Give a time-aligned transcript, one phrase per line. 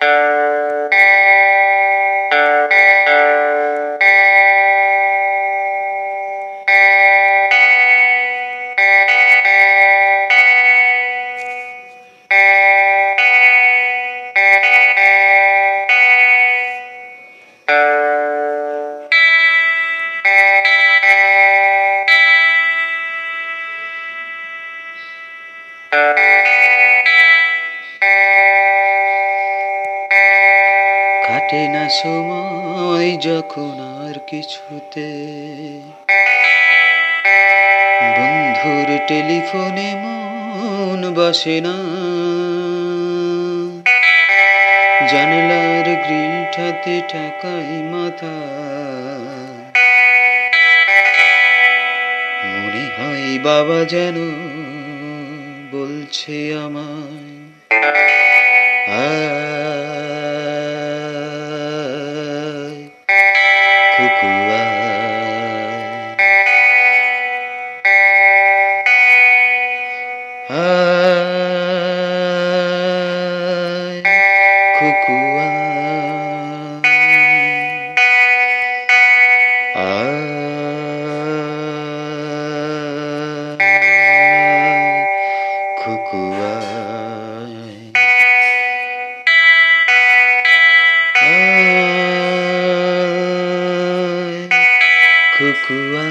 [0.00, 0.30] Thank uh you.
[25.92, 26.29] -huh.
[31.50, 35.08] কাটে না সময় যখন আর কিছুতে।
[38.16, 41.76] বন্ধুর টেলিফোনে মন বসে না।
[45.08, 48.36] জানলার গ্রিলটাতে ঠেকাই মাথা।
[52.46, 54.16] মনে হয় বাবা যেন
[55.72, 57.40] বলছে আমায়
[58.96, 59.29] আয়
[64.00, 64.89] shukla
[95.50, 96.02] কুকুয়া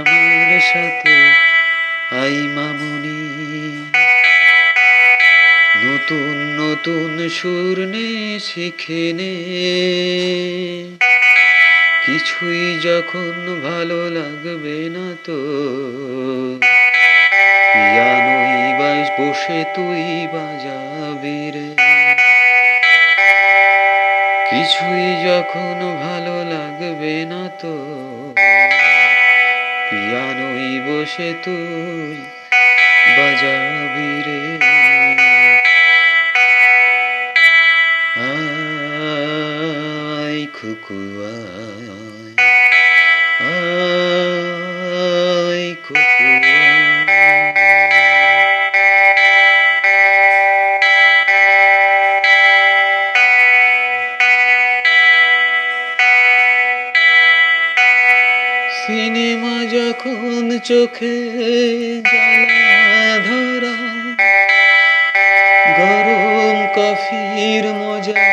[0.00, 1.14] আমার সাথে,
[2.10, 3.20] আই মামুনি।
[5.84, 9.34] নতুন নতুন সুর নে, শিখে নে।
[12.06, 15.38] কিছুই যখন ভালো লাগবে না তো,
[17.72, 21.97] পিয়ানোই বাস বসে তুই বাজাবি রে।
[24.50, 27.74] কিছুই যখন ভালো লাগবে না তো।
[29.90, 32.16] পিয়ানোই বসে তুই
[33.16, 34.77] বাজাবি রে।
[58.88, 61.18] সিনেমা যখন চোখে
[63.28, 64.12] ধরায়
[65.78, 68.24] গরম কফির মজা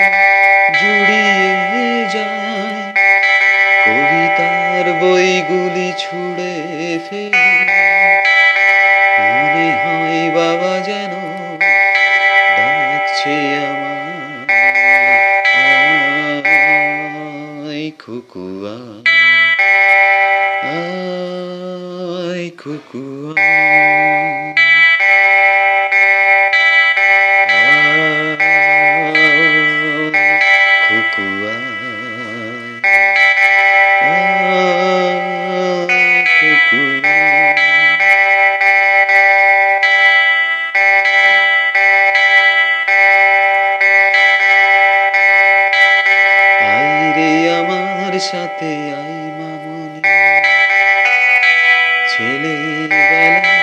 [0.79, 2.83] জুড়িয়ে যায়।
[3.85, 6.55] কবিতার বইগুলি ছুড়ে
[7.05, 7.47] ফেলে।
[9.21, 11.13] মনে হয় বাবা যেন
[12.57, 13.35] ডাকছে
[13.65, 13.95] আমায়
[18.01, 18.77] খুকুয়া
[47.15, 49.14] রে আমার সাথে আই
[52.14, 53.53] ছেলেবেলা